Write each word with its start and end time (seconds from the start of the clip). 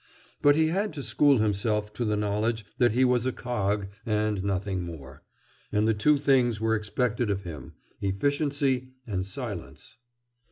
But 0.41 0.55
he 0.55 0.69
had 0.69 0.93
to 0.93 1.03
school 1.03 1.37
himself 1.37 1.93
to 1.93 2.03
the 2.05 2.15
knowledge 2.15 2.65
that 2.79 2.93
he 2.93 3.05
was 3.05 3.27
a 3.27 3.31
cog, 3.31 3.85
and 4.03 4.43
nothing 4.43 4.81
more. 4.81 5.21
And 5.71 5.99
two 5.99 6.17
things 6.17 6.59
were 6.59 6.73
expected 6.73 7.29
of 7.29 7.43
him, 7.43 7.73
efficiency 8.01 8.93
and 9.05 9.23
silence. 9.23 9.97